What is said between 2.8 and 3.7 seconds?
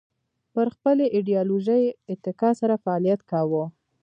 فعالیت کاوه